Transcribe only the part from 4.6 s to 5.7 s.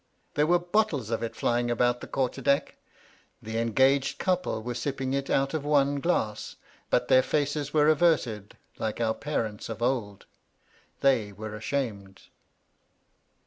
were sipping it out of